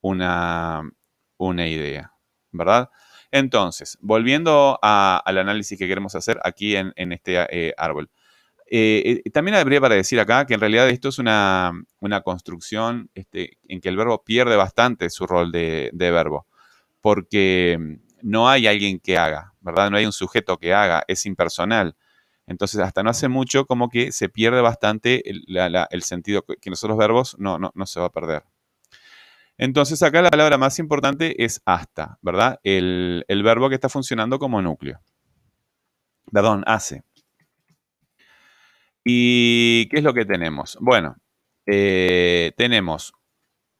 una, 0.00 0.82
una 1.36 1.68
idea, 1.68 2.12
¿verdad? 2.52 2.90
Entonces, 3.32 3.98
volviendo 4.00 4.78
al 4.82 5.38
análisis 5.38 5.78
que 5.78 5.88
queremos 5.88 6.14
hacer 6.14 6.38
aquí 6.44 6.76
en, 6.76 6.92
este 7.12 7.46
eh, 7.50 7.74
árbol. 7.76 8.08
Eh, 8.68 9.22
también 9.32 9.56
habría 9.56 9.80
para 9.80 9.94
decir 9.94 10.18
acá 10.18 10.44
que 10.44 10.54
en 10.54 10.60
realidad 10.60 10.88
esto 10.88 11.08
es 11.08 11.18
una, 11.18 11.72
construcción 12.24 13.10
este, 13.14 13.58
en 13.68 13.80
que 13.80 13.88
el 13.88 13.96
verbo 13.96 14.24
pierde 14.24 14.56
bastante 14.56 15.08
su 15.10 15.26
rol 15.26 15.52
de, 15.52 15.90
verbo, 15.94 16.46
porque 17.00 17.78
mm, 17.78 17.94
no 18.22 18.48
hay 18.48 18.66
alguien 18.66 18.98
que 18.98 19.18
haga, 19.18 19.54
¿verdad? 19.60 19.90
No 19.90 19.96
hay 19.96 20.06
un 20.06 20.12
sujeto 20.12 20.58
que 20.58 20.74
haga, 20.74 21.04
es 21.06 21.26
impersonal. 21.26 21.96
Entonces, 22.48 22.80
hasta 22.80 23.02
no 23.02 23.10
hace 23.10 23.28
mucho, 23.28 23.66
como 23.66 23.88
que 23.88 24.12
se 24.12 24.28
pierde 24.28 24.60
bastante 24.60 25.22
el, 25.28 26.02
sentido 26.02 26.44
que 26.44 26.70
nosotros 26.70 26.96
verbos 26.96 27.36
no, 27.38 27.58
no, 27.58 27.72
no, 27.74 27.86
se 27.86 27.98
va 28.00 28.06
a 28.06 28.12
perder. 28.12 28.44
Entonces, 29.58 30.02
acá 30.02 30.22
la 30.22 30.30
palabra 30.30 30.58
más 30.58 30.78
importante 30.78 31.44
es 31.44 31.60
hasta, 31.64 32.18
¿verdad? 32.22 32.60
El, 32.62 33.24
el 33.28 33.42
verbo 33.42 33.68
que 33.68 33.74
está 33.74 33.88
funcionando 33.88 34.38
como 34.38 34.62
núcleo. 34.62 35.00
Perdón, 36.32 36.62
hace. 36.66 37.04
¿Y 39.08 39.88
qué 39.88 39.98
es 39.98 40.02
lo 40.02 40.12
que 40.14 40.24
tenemos? 40.24 40.76
Bueno, 40.80 41.16
eh, 41.64 42.52
tenemos 42.56 43.12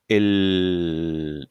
el, 0.07 1.51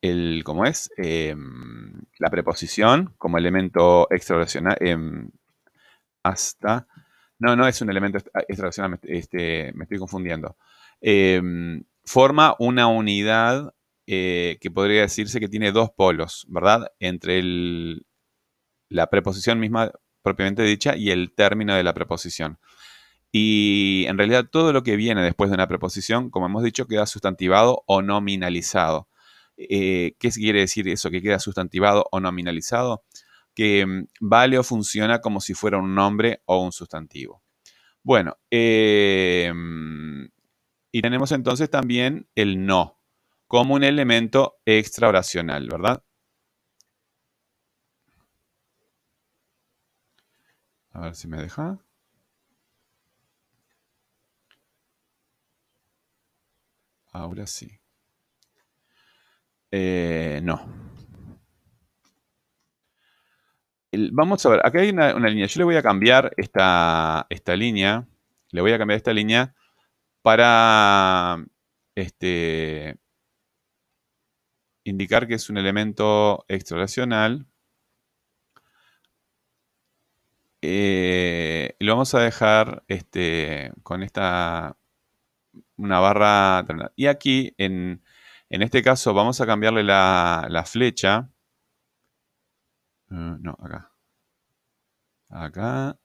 el, 0.00 0.42
¿cómo 0.44 0.64
es? 0.64 0.90
Em, 0.96 2.00
la 2.18 2.30
preposición 2.30 3.14
como 3.18 3.36
elemento 3.36 4.08
extraordinario. 4.10 4.78
Em, 4.80 5.30
hasta, 6.22 6.86
no, 7.38 7.54
no 7.54 7.68
es 7.68 7.82
un 7.82 7.90
elemento 7.90 8.18
extraordinario, 8.48 8.98
este, 9.02 9.72
me 9.74 9.84
estoy 9.84 9.98
confundiendo. 9.98 10.56
Em, 11.02 11.84
forma 12.02 12.56
una 12.60 12.86
unidad 12.86 13.74
eh, 14.06 14.56
que 14.62 14.70
podría 14.70 15.02
decirse 15.02 15.38
que 15.38 15.48
tiene 15.48 15.70
dos 15.70 15.90
polos, 15.90 16.46
¿verdad? 16.48 16.92
Entre 16.98 17.40
el, 17.40 18.06
la 18.88 19.10
preposición 19.10 19.60
misma 19.60 19.92
propiamente 20.24 20.62
dicha 20.62 20.96
y 20.96 21.10
el 21.10 21.32
término 21.32 21.76
de 21.76 21.84
la 21.84 21.92
preposición. 21.92 22.58
Y 23.30 24.06
en 24.08 24.16
realidad 24.16 24.46
todo 24.50 24.72
lo 24.72 24.82
que 24.82 24.96
viene 24.96 25.22
después 25.22 25.50
de 25.50 25.54
una 25.54 25.68
preposición, 25.68 26.30
como 26.30 26.46
hemos 26.46 26.62
dicho, 26.62 26.86
queda 26.86 27.04
sustantivado 27.04 27.84
o 27.86 28.00
nominalizado. 28.00 29.08
Eh, 29.56 30.14
¿Qué 30.18 30.30
quiere 30.30 30.60
decir 30.60 30.88
eso? 30.88 31.10
Que 31.10 31.20
queda 31.20 31.38
sustantivado 31.38 32.06
o 32.10 32.20
nominalizado. 32.20 33.04
Que 33.54 33.84
mm, 33.84 34.06
vale 34.20 34.58
o 34.58 34.62
funciona 34.64 35.20
como 35.20 35.40
si 35.40 35.52
fuera 35.52 35.78
un 35.78 35.94
nombre 35.94 36.40
o 36.46 36.62
un 36.62 36.72
sustantivo. 36.72 37.42
Bueno, 38.02 38.38
eh, 38.50 39.52
y 40.92 41.02
tenemos 41.02 41.32
entonces 41.32 41.68
también 41.68 42.28
el 42.34 42.64
no 42.64 43.00
como 43.48 43.74
un 43.74 43.84
elemento 43.84 44.58
extraoracional, 44.64 45.68
¿verdad? 45.68 46.03
A 50.94 51.00
ver 51.00 51.14
si 51.14 51.28
me 51.28 51.36
deja. 51.38 51.78
Ahora 57.12 57.46
sí. 57.46 57.80
Eh, 59.70 60.40
no. 60.42 60.60
vamos 64.12 64.44
a 64.46 64.48
ver, 64.50 64.60
acá 64.64 64.80
hay 64.80 64.90
una, 64.90 65.12
línea. 65.28 65.46
Yo 65.46 65.58
le 65.60 65.64
voy 65.64 65.76
a 65.76 65.82
cambiar 65.82 66.32
esta, 66.36 67.26
esta 67.30 67.56
línea. 67.56 68.06
Le 68.50 68.60
voy 68.60 68.72
a 68.72 68.78
cambiar 68.78 68.96
esta 68.96 69.12
línea 69.12 69.54
para 70.22 71.44
este, 71.94 72.98
indicar 74.84 75.26
que 75.26 75.34
es 75.34 75.50
un 75.50 75.58
elemento 75.58 76.44
extrarracional. 76.48 77.46
Eh, 80.66 81.76
lo 81.78 81.92
vamos 81.92 82.14
a 82.14 82.20
dejar 82.20 82.84
este, 82.88 83.70
con 83.82 84.02
esta 84.02 84.78
una 85.76 86.00
barra. 86.00 86.64
Y 86.96 87.06
aquí, 87.06 87.54
en, 87.58 88.02
este 88.48 88.82
caso, 88.82 89.12
vamos 89.12 89.40
a 89.42 89.46
cambiarle 89.46 89.84
la, 89.84 90.64
flecha. 90.66 91.28
Eh, 93.10 93.36
no, 93.40 93.58
acá. 93.60 93.92
Acá. 95.28 95.98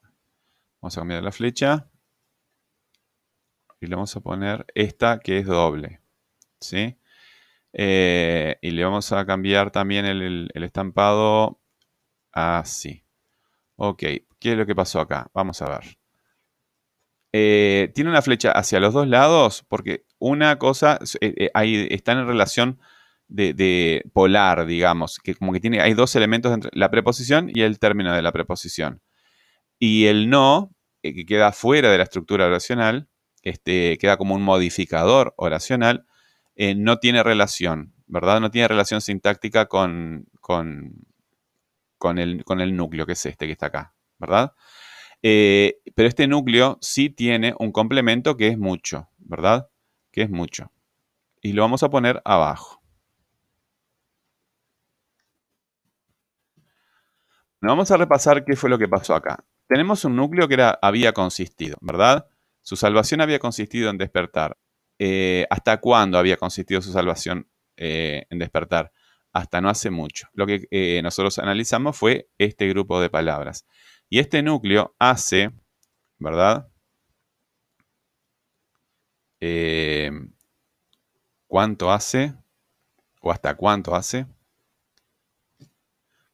Vamos 0.81 0.97
a 0.97 1.01
cambiar 1.01 1.23
la 1.23 1.31
flecha. 1.31 1.89
Y 3.79 3.87
le 3.87 3.95
vamos 3.95 4.13
a 4.13 4.19
poner 4.19 4.65
esta 4.75 5.19
que 5.19 5.37
es 5.39 5.45
doble. 5.45 6.01
¿Sí? 6.59 6.97
Eh, 7.71 8.57
y 8.61 8.71
le 8.71 8.83
vamos 8.83 9.09
a 9.13 9.25
cambiar 9.25 9.71
también 9.71 10.05
el, 10.05 10.49
el 10.53 10.63
estampado 10.63 11.61
así. 12.33 13.05
Ok, 13.77 14.03
¿qué 14.39 14.51
es 14.53 14.57
lo 14.57 14.65
que 14.65 14.75
pasó 14.75 14.99
acá? 14.99 15.29
Vamos 15.33 15.61
a 15.61 15.69
ver. 15.69 15.99
Eh, 17.31 17.91
tiene 17.93 18.09
una 18.09 18.23
flecha 18.23 18.51
hacia 18.51 18.79
los 18.79 18.93
dos 18.93 19.07
lados 19.07 19.63
porque 19.67 20.03
una 20.17 20.57
cosa, 20.57 20.99
eh, 21.21 21.33
eh, 21.37 21.51
ahí 21.53 21.87
están 21.91 22.17
en 22.17 22.27
relación 22.27 22.79
de, 23.27 24.03
polar, 24.13 24.65
digamos, 24.65 25.19
que 25.19 25.35
como 25.35 25.53
que 25.53 25.59
tiene, 25.59 25.81
hay 25.81 25.93
dos 25.93 26.15
elementos 26.15 26.51
entre 26.51 26.71
la 26.73 26.89
preposición 26.89 27.51
y 27.53 27.61
el 27.61 27.77
término 27.79 28.13
de 28.15 28.23
la 28.23 28.31
preposición. 28.31 29.01
Y 29.79 30.07
el 30.07 30.29
no, 30.29 30.71
que 31.03 31.25
queda 31.25 31.51
fuera 31.51 31.91
de 31.91 31.97
la 31.97 32.03
estructura 32.05 32.47
oracional, 32.47 33.07
este, 33.43 33.97
queda 33.99 34.17
como 34.17 34.35
un 34.35 34.41
modificador 34.41 35.33
oracional, 35.37 36.05
no 36.57 36.97
tiene 36.99 37.23
relación, 37.23 37.93
¿verdad? 38.07 38.41
No 38.41 38.51
tiene 38.51 38.67
relación 38.67 38.99
sintáctica 39.01 39.67
con, 39.67 40.25
con, 40.41 40.95
con, 41.97 42.17
el, 42.17 42.43
con 42.43 42.59
el 42.59 42.75
núcleo, 42.75 43.05
que 43.05 43.13
es 43.13 43.25
este 43.25 43.45
que 43.45 43.53
está 43.53 43.67
acá, 43.67 43.93
¿verdad? 44.19 44.53
Eh, 45.21 45.81
pero 45.95 46.07
este 46.07 46.27
núcleo 46.27 46.77
sí 46.81 47.09
tiene 47.09 47.53
un 47.59 47.71
complemento 47.71 48.37
que 48.37 48.47
es 48.47 48.57
mucho, 48.57 49.09
¿verdad? 49.17 49.69
Que 50.11 50.23
es 50.23 50.29
mucho. 50.29 50.71
Y 51.41 51.53
lo 51.53 51.61
vamos 51.61 51.83
a 51.83 51.89
poner 51.89 52.21
abajo. 52.25 52.77
vamos 57.61 57.91
a 57.91 57.97
repasar 57.97 58.45
qué 58.45 58.55
fue 58.55 58.69
lo 58.69 58.79
que 58.79 58.87
pasó 58.87 59.13
acá. 59.13 59.43
Tenemos 59.67 60.05
un 60.05 60.15
núcleo 60.15 60.47
que 60.47 60.53
era, 60.53 60.79
había 60.81 61.11
consistido, 61.11 61.77
¿verdad? 61.81 62.25
Su 62.61 62.77
salvación 62.77 63.19
había 63.19 63.39
consistido 63.39 63.89
en 63.89 63.97
despertar. 63.97 64.57
Eh, 64.97 65.45
¿Hasta 65.49 65.79
cuándo 65.81 66.17
había 66.17 66.37
consistido 66.37 66.81
su 66.81 66.93
salvación 66.93 67.49
eh, 67.75 68.25
en 68.29 68.39
despertar? 68.39 68.93
Hasta 69.33 69.59
no 69.59 69.69
hace 69.69 69.89
mucho. 69.91 70.29
Lo 70.33 70.47
que 70.47 71.01
nosotros 71.03 71.37
analizamos 71.37 71.97
fue 71.97 72.29
este 72.37 72.67
grupo 72.69 73.01
de 73.01 73.09
palabras. 73.09 73.65
Y 74.09 74.17
este 74.19 74.41
núcleo 74.41 74.95
hace, 74.97 75.51
¿verdad? 76.17 76.67
Eh, 79.39 80.11
¿Cuánto 81.47 81.91
hace? 81.91 82.33
¿O 83.21 83.31
hasta 83.31 83.55
cuánto 83.55 83.95
hace? 83.95 84.25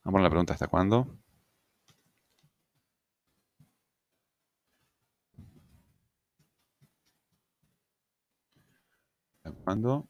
Vamos 0.04 0.06
a 0.06 0.12
poner 0.12 0.24
la 0.24 0.30
pregunta 0.30 0.54
hasta 0.54 0.68
cuándo. 0.68 1.18
¿Hasta 9.44 9.52
cuándo? 9.64 10.08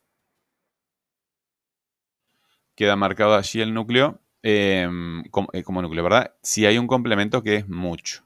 Queda 2.76 2.96
marcado 2.96 3.36
allí 3.36 3.62
el 3.62 3.74
núcleo 3.74 4.25
Em, 4.48 5.22
eh, 5.54 5.64
como, 5.64 5.82
núcleo, 5.82 6.04
¿verdad? 6.04 6.36
Si 6.44 6.68
hay 6.68 6.78
un 6.78 6.86
complemento 6.86 7.42
que 7.42 7.56
es 7.56 7.68
mucho. 7.68 8.24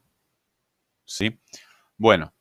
¿Sí? 1.06 1.40
Bueno, 1.96 2.34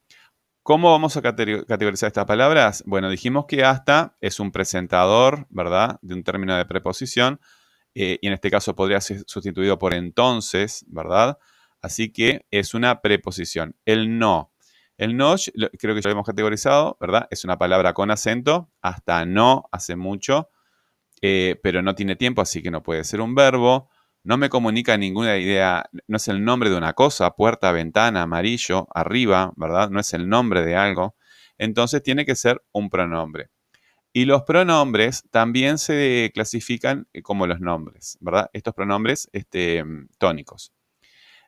¿cómo 0.63 0.91
vamos 0.91 1.15
a 1.15 1.21
categorizar 1.21 2.07
estas 2.07 2.25
palabras? 2.25 2.83
Bueno, 2.85 3.09
dijimos 3.09 3.45
que 3.47 3.63
hasta 3.63 4.17
es 4.19 4.41
un 4.41 4.51
presentador, 4.51 5.47
¿verdad? 5.49 5.97
De 6.01 6.13
un 6.13 6.25
término 6.25 6.57
de 6.57 6.65
preposición. 6.65 7.39
Eh, 7.95 8.19
y 8.21 8.27
en 8.27 8.33
este 8.33 8.51
caso 8.51 8.75
podría 8.75 8.99
ser 8.99 9.23
sustituido 9.25 9.79
por 9.79 9.93
entonces, 9.93 10.85
¿verdad? 10.89 11.37
Así 11.81 12.11
que 12.11 12.45
es 12.51 12.73
una 12.73 12.99
preposición. 12.99 13.77
El 13.85 14.19
no. 14.19 14.51
El 14.97 15.15
no, 15.15 15.35
creo 15.79 15.95
que 15.95 16.01
ya 16.01 16.09
lo 16.09 16.15
hemos 16.15 16.27
categorizado, 16.27 16.97
¿verdad? 16.99 17.29
Es 17.31 17.45
una 17.45 17.57
palabra 17.57 17.93
con 17.93 18.11
acento. 18.11 18.69
Hasta 18.81 19.25
no 19.25 19.69
hace 19.71 19.95
mucho. 19.95 20.49
Eh, 21.21 21.59
pero 21.61 21.81
no 21.81 21.95
tiene 21.95 22.15
tiempo, 22.15 22.41
así 22.41 22.61
que 22.61 22.71
no 22.71 22.83
puede 22.83 23.03
ser 23.03 23.21
un 23.21 23.35
verbo. 23.35 23.89
No 24.23 24.37
me 24.37 24.49
comunica 24.49 24.97
ninguna 24.97 25.37
idea, 25.37 25.89
no 26.07 26.17
es 26.17 26.27
el 26.27 26.43
nombre 26.43 26.69
de 26.69 26.77
una 26.77 26.93
cosa, 26.93 27.31
puerta, 27.31 27.71
ventana, 27.71 28.23
amarillo, 28.23 28.87
arriba, 28.93 29.53
¿verdad? 29.55 29.89
No 29.89 29.99
es 29.99 30.13
el 30.13 30.27
nombre 30.27 30.63
de 30.63 30.75
algo. 30.75 31.15
Entonces 31.57 32.03
tiene 32.03 32.25
que 32.25 32.35
ser 32.35 32.61
un 32.71 32.89
pronombre. 32.89 33.49
Y 34.11 34.25
los 34.25 34.43
pronombres 34.43 35.23
también 35.31 35.77
se 35.77 36.31
clasifican 36.33 37.07
eh, 37.13 37.21
como 37.21 37.47
los 37.47 37.59
nombres, 37.59 38.17
¿verdad? 38.19 38.49
Estos 38.53 38.73
pronombres 38.73 39.29
este, 39.33 39.83
tónicos. 40.17 40.73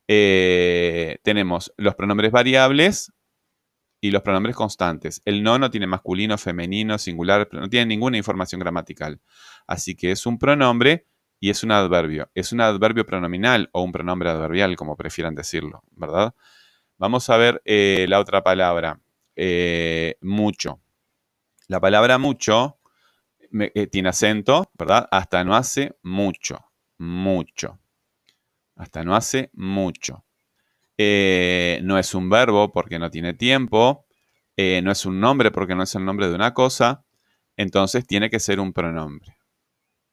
Eh, 0.07 1.17
tenemos 1.23 1.73
los 1.77 1.95
pronombres 1.95 2.31
variables, 2.31 3.12
y 4.01 4.09
los 4.09 4.23
pronombres 4.23 4.55
constantes. 4.55 5.21
El 5.23 5.43
no 5.43 5.59
no 5.59 5.69
tiene 5.69 5.85
masculino, 5.85 6.37
femenino, 6.37 6.97
singular, 6.97 7.47
no 7.51 7.69
tiene 7.69 7.85
ninguna 7.85 8.17
información 8.17 8.59
gramatical. 8.59 9.21
Así 9.67 9.95
que 9.95 10.11
es 10.11 10.25
un 10.25 10.39
pronombre 10.39 11.05
y 11.39 11.51
es 11.51 11.63
un 11.63 11.71
adverbio. 11.71 12.29
Es 12.33 12.51
un 12.51 12.61
adverbio 12.61 13.05
pronominal 13.05 13.69
o 13.71 13.83
un 13.83 13.91
pronombre 13.91 14.29
adverbial, 14.29 14.75
como 14.75 14.97
prefieran 14.97 15.35
decirlo, 15.35 15.83
¿verdad? 15.91 16.33
Vamos 16.97 17.29
a 17.29 17.37
ver 17.37 17.61
eh, 17.63 18.07
la 18.09 18.19
otra 18.19 18.43
palabra, 18.43 18.99
eh, 19.35 20.15
mucho. 20.21 20.81
La 21.67 21.79
palabra 21.79 22.17
mucho 22.17 22.79
eh, 23.53 23.87
tiene 23.87 24.09
acento, 24.09 24.71
¿verdad? 24.73 25.07
Hasta 25.11 25.43
no 25.43 25.55
hace 25.55 25.95
mucho, 26.01 26.71
mucho. 26.97 27.79
Hasta 28.75 29.03
no 29.03 29.15
hace 29.15 29.51
mucho. 29.53 30.25
Eh, 31.03 31.79
no 31.81 31.97
es 31.97 32.13
un 32.13 32.29
verbo 32.29 32.71
porque 32.71 32.99
no 32.99 33.09
tiene 33.09 33.33
tiempo, 33.33 34.05
eh, 34.55 34.81
no 34.83 34.91
es 34.91 35.03
un 35.07 35.19
nombre 35.19 35.49
porque 35.49 35.73
no 35.73 35.81
es 35.81 35.95
el 35.95 36.05
nombre 36.05 36.29
de 36.29 36.35
una 36.35 36.53
cosa, 36.53 37.03
entonces 37.57 38.05
tiene 38.05 38.29
que 38.29 38.39
ser 38.39 38.59
un 38.59 38.71
pronombre, 38.71 39.35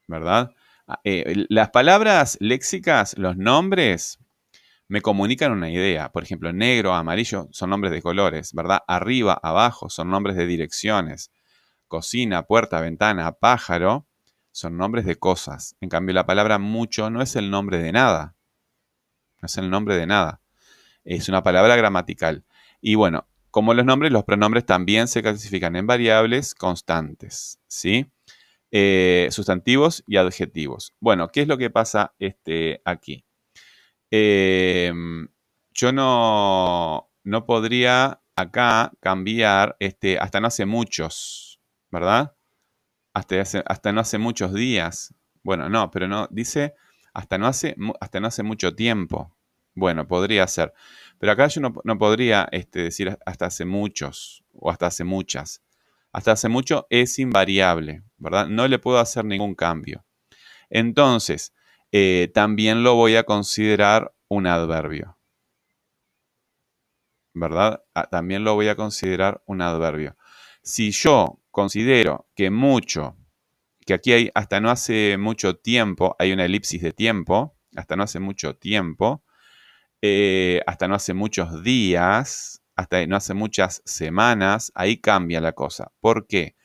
¿verdad? 0.06 0.50
Ah, 0.86 0.98
eh, 1.04 1.44
las 1.50 1.68
palabras 1.72 2.38
léxicas, 2.40 3.18
los 3.18 3.36
nombres, 3.36 4.18
me 4.88 5.02
comunican 5.02 5.52
una 5.52 5.70
idea. 5.70 6.08
Por 6.10 6.22
ejemplo, 6.22 6.50
negro, 6.54 6.94
amarillo 6.94 7.48
son 7.50 7.68
nombres 7.68 7.92
de 7.92 8.00
colores, 8.00 8.54
¿verdad? 8.54 8.80
Arriba, 8.88 9.38
abajo 9.42 9.90
son 9.90 10.08
nombres 10.08 10.36
de 10.36 10.46
direcciones. 10.46 11.30
Cocina, 11.86 12.44
puerta, 12.44 12.80
ventana, 12.80 13.32
pájaro 13.32 14.06
son 14.52 14.78
nombres 14.78 15.04
de 15.04 15.16
cosas. 15.16 15.76
En 15.82 15.90
cambio, 15.90 16.14
la 16.14 16.24
palabra 16.24 16.58
mucho 16.58 17.10
no 17.10 17.20
es 17.20 17.36
el 17.36 17.50
nombre 17.50 17.76
de 17.76 17.92
nada. 17.92 18.36
No 19.42 19.46
es 19.46 19.58
el 19.58 19.68
nombre 19.68 19.94
de 19.94 20.06
nada. 20.06 20.40
Es 21.08 21.30
una 21.30 21.42
palabra 21.42 21.74
gramatical. 21.74 22.44
Y 22.82 22.94
bueno, 22.94 23.26
como 23.50 23.72
los 23.72 23.86
nombres, 23.86 24.12
los 24.12 24.24
pronombres 24.24 24.66
también 24.66 25.08
se 25.08 25.22
clasifican 25.22 25.74
en 25.74 25.86
variables 25.86 26.54
constantes, 26.54 27.58
¿sí? 27.66 28.12
Eh, 28.70 29.28
sustantivos 29.30 30.04
y 30.06 30.18
adjetivos. 30.18 30.94
Bueno, 31.00 31.28
¿qué 31.28 31.40
es 31.40 31.48
lo 31.48 31.56
que 31.56 31.70
pasa 31.70 32.14
este, 32.18 32.82
aquí? 32.84 33.24
Em, 34.10 35.28
yo 35.72 35.92
no, 35.92 37.10
no 37.24 37.46
podría 37.46 38.20
acá 38.36 38.92
cambiar, 39.00 39.76
este, 39.80 40.18
hasta 40.18 40.40
no 40.40 40.48
hace 40.48 40.66
muchos, 40.66 41.58
¿verdad? 41.90 42.34
Hasta, 43.14 43.40
hasta 43.64 43.92
no 43.92 44.02
hace 44.02 44.18
muchos 44.18 44.52
días. 44.52 45.14
Bueno, 45.42 45.70
no, 45.70 45.90
pero 45.90 46.06
no, 46.06 46.28
dice 46.30 46.74
hasta 47.14 47.38
no 47.38 47.46
hace, 47.46 47.74
hasta 48.00 48.20
no 48.20 48.28
hace 48.28 48.42
mucho 48.42 48.74
tiempo. 48.74 49.34
Bueno, 49.78 50.08
podría 50.08 50.44
ser. 50.48 50.74
Pero 51.18 51.32
acá 51.32 51.46
yo 51.46 51.60
no, 51.60 51.98
podría 51.98 52.48
este, 52.50 52.82
decir 52.82 53.16
hasta 53.24 53.46
hace 53.46 53.64
muchos 53.64 54.44
o 54.52 54.72
hasta 54.72 54.86
hace 54.86 55.04
muchas. 55.04 55.62
Hasta 56.12 56.32
hace 56.32 56.48
mucho 56.48 56.88
es 56.90 57.20
invariable, 57.20 58.02
¿verdad? 58.16 58.48
No 58.48 58.66
le 58.66 58.80
puedo 58.80 58.98
hacer 58.98 59.24
ningún 59.24 59.54
cambio. 59.54 60.04
Entonces, 60.68 61.54
eh, 61.92 62.28
también 62.34 62.82
lo 62.82 62.96
voy 62.96 63.14
a 63.14 63.22
considerar 63.22 64.12
un 64.26 64.48
adverbio. 64.48 65.16
¿Verdad? 67.34 67.84
Ah, 67.94 68.08
también 68.10 68.42
lo 68.42 68.54
voy 68.54 68.66
a 68.66 68.74
considerar 68.74 69.42
un 69.46 69.62
adverbio. 69.62 70.16
Si 70.60 70.90
yo 70.90 71.40
considero 71.52 72.28
que 72.34 72.50
mucho, 72.50 73.16
que 73.86 73.94
aquí 73.94 74.12
hay 74.12 74.30
hasta 74.34 74.60
no 74.60 74.70
hace 74.70 75.18
mucho 75.18 75.54
tiempo, 75.54 76.16
hay 76.18 76.32
una 76.32 76.46
elipsis 76.46 76.82
de 76.82 76.92
tiempo, 76.92 77.56
hasta 77.76 77.94
no 77.94 78.02
hace 78.02 78.18
mucho 78.18 78.56
tiempo, 78.56 79.22
eh, 80.02 80.62
hasta 80.66 80.88
no 80.88 80.94
hace 80.94 81.14
muchos 81.14 81.62
días, 81.62 82.62
hasta 82.76 83.06
no 83.06 83.16
hace 83.16 83.34
muchas 83.34 83.82
semanas, 83.84 84.72
ahí 84.74 84.98
cambia 84.98 85.40
la 85.40 85.52
cosa. 85.52 85.92
¿Por 86.00 86.26
qué? 86.26 86.56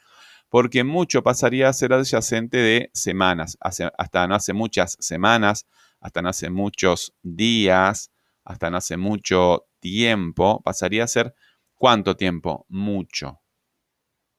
Porque 0.49 0.83
mucho 0.83 1.23
pasaría 1.23 1.69
a 1.69 1.73
ser 1.73 1.93
adyacente 1.93 2.57
de 2.57 2.91
semanas, 2.93 3.57
hasta 3.61 4.27
no 4.27 4.35
hace 4.35 4.53
muchas 4.53 4.97
semanas, 4.99 5.67
hasta 5.99 6.21
no 6.21 6.29
hace 6.29 6.49
muchos 6.49 7.13
días, 7.23 8.11
hasta 8.45 8.69
no 8.69 8.77
hace 8.77 8.97
mucho 8.97 9.65
tiempo, 9.79 10.61
pasaría 10.63 11.05
a 11.05 11.07
ser 11.07 11.33
¿cuánto 11.75 12.15
tiempo? 12.15 12.65
Mucho. 12.69 13.41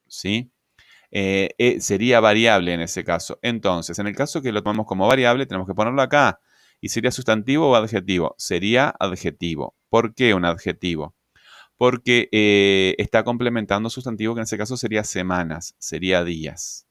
¿Sí? 0.06 0.52
Eh, 1.10 1.50
eh, 1.58 1.80
sería 1.80 2.20
variable 2.20 2.74
en 2.74 2.80
ese 2.80 3.04
caso. 3.04 3.38
Entonces, 3.42 3.98
en 3.98 4.06
el 4.06 4.16
caso 4.16 4.42
que 4.42 4.52
lo 4.52 4.62
tomamos 4.62 4.86
como 4.86 5.06
variable, 5.06 5.46
tenemos 5.46 5.66
que 5.66 5.74
ponerlo 5.74 6.02
acá. 6.02 6.40
¿Y 6.80 6.88
sería 6.90 7.10
sustantivo 7.10 7.70
o 7.70 7.74
adjetivo? 7.76 8.34
Sería 8.38 8.94
adjetivo. 8.98 9.74
¿Por 9.88 10.14
qué 10.14 10.34
un 10.34 10.44
adjetivo? 10.44 11.14
Porque 11.76 12.28
eh, 12.32 12.94
está 12.98 13.24
complementando 13.24 13.90
sustantivo 13.90 14.34
que 14.34 14.40
en 14.40 14.44
ese 14.44 14.58
caso 14.58 14.76
sería 14.76 15.04
semanas, 15.04 15.74
sería 15.78 16.24
días. 16.24 16.86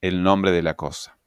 El 0.00 0.22
nombre 0.22 0.52
de 0.52 0.62
la 0.62 0.74
cosa. 0.74 1.18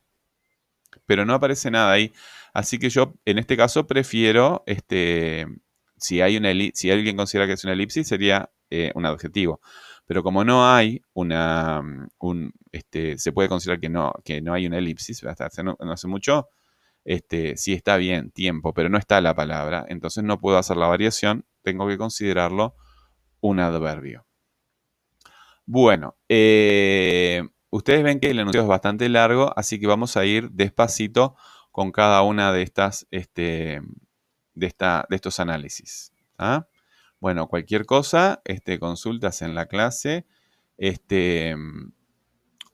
Pero 1.05 1.25
no 1.25 1.33
aparece 1.33 1.71
nada 1.71 1.91
ahí. 1.91 2.13
Así 2.53 2.79
que 2.79 2.89
yo 2.89 3.13
en 3.25 3.37
este 3.37 3.57
caso 3.57 3.85
prefiero, 3.85 4.63
este, 4.65 5.45
si, 5.97 6.21
hay 6.21 6.37
una 6.37 6.51
si 6.73 6.89
alguien 6.91 7.17
considera 7.17 7.47
que 7.47 7.53
es 7.53 7.63
una 7.63 7.73
elipsis, 7.73 8.07
sería 8.07 8.49
un 8.95 9.05
adjetivo. 9.05 9.61
Pero 10.07 10.23
como 10.23 10.43
no 10.45 10.67
hay 10.73 11.01
una, 11.13 11.81
un, 12.19 12.53
este, 12.71 13.17
se 13.17 13.33
puede 13.33 13.49
considerar 13.49 13.79
que 13.79 13.89
no, 13.89 14.13
que 14.23 14.41
no 14.41 14.53
hay 14.53 14.65
una 14.65 14.77
elipsis, 14.77 15.23
hasta 15.25 15.47
hace, 15.47 15.63
no, 15.63 15.77
hace 15.79 16.07
mucho, 16.07 16.47
este, 17.07 17.53
está 17.53 17.95
bien, 17.95 18.31
tiempo, 18.31 18.73
pero 18.73 18.89
no 18.89 18.97
está 18.97 19.21
la 19.21 19.33
palabra, 19.33 19.85
entonces 19.87 20.25
no 20.25 20.41
puedo 20.41 20.57
hacer 20.57 20.75
la 20.75 20.87
variación, 20.87 21.45
tengo 21.61 21.87
que 21.87 21.97
considerarlo 21.97 22.75
un 23.39 23.61
adverbio. 23.61 24.27
Bueno, 25.65 26.17
eh, 26.27 27.43
ustedes 27.69 28.03
ven 28.03 28.19
que 28.19 28.29
el 28.29 28.39
enunciado 28.39 28.65
es 28.65 28.69
bastante 28.69 29.07
largo, 29.07 29.53
así 29.55 29.79
que 29.79 29.87
vamos 29.87 30.17
a 30.17 30.25
ir 30.25 30.51
despacito 30.51 31.37
con 31.71 31.93
cada 31.93 32.21
una 32.23 32.51
de 32.51 32.63
estas, 32.63 33.07
este, 33.09 33.79
de 34.53 34.75
estos 35.09 35.39
análisis. 35.39 36.11
¿ah? 36.37 36.67
Bueno, 37.21 37.47
cualquier 37.47 37.85
cosa, 37.85 38.41
este, 38.43 38.79
consultas 38.79 39.41
en 39.41 39.55
la 39.55 39.67
clase, 39.67 40.25
este, 40.77 41.55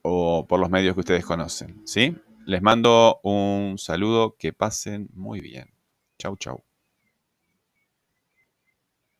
o 0.01 0.47
por 0.47 0.59
los 0.59 0.71
medios 0.71 0.95
que 0.95 1.01
ustedes 1.01 1.23
conocen, 1.23 1.83
¿sí? 1.85 2.17
Les 2.45 2.61
mando 2.61 3.19
un 3.23 3.77
saludo, 3.77 4.35
que 4.37 4.53
pasen 4.53 5.09
muy 5.13 5.39
bien. 5.41 5.73
Chau, 6.19 6.35
chau. 6.37 6.63